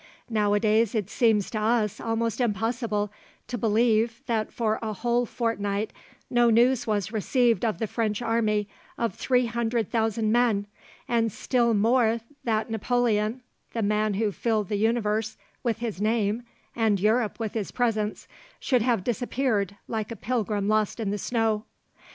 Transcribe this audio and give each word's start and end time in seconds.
Nowadays 0.31 0.95
it 0.95 1.11
seems 1.11 1.51
to 1.51 1.59
us 1.59 1.99
almost 2.01 2.41
impossible 2.41 3.11
to 3.47 3.55
believe 3.55 4.23
that 4.25 4.51
for 4.51 4.79
a 4.81 4.93
whole 4.93 5.27
fortnight 5.27 5.93
no 6.27 6.49
news 6.49 6.87
was 6.87 7.11
received 7.11 7.63
of 7.63 7.77
the 7.77 7.85
French 7.85 8.19
Army 8.19 8.67
of 8.97 9.13
300,000 9.13 10.31
men, 10.31 10.65
and 11.07 11.31
still 11.31 11.75
more 11.75 12.19
that 12.45 12.71
Napoleon, 12.71 13.41
'the 13.73 13.83
man 13.83 14.15
who 14.15 14.31
filled 14.31 14.69
the 14.69 14.77
universe 14.77 15.37
with 15.61 15.77
his 15.77 16.01
name 16.01 16.41
and 16.75 16.99
Europe 16.99 17.37
with 17.39 17.53
his 17.53 17.69
presence,' 17.69 18.27
should 18.59 18.81
have 18.81 19.03
disappeared 19.03 19.75
like 19.87 20.11
a 20.11 20.15
pilgrim 20.15 20.67
lost 20.67 20.99
in 20.99 21.11
the 21.11 21.19
snow. 21.19 21.65